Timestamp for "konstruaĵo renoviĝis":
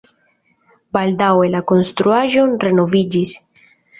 1.73-3.37